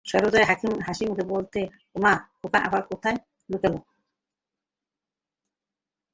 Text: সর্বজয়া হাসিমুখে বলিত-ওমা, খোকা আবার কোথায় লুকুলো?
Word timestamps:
সর্বজয়া 0.05 0.47
হাসিমুখে 0.87 1.23
বলিত-ওমা, 1.29 2.13
খোকা 2.39 2.59
আবার 2.67 2.81
কোথায় 2.89 3.17
লুকুলো? 3.49 3.79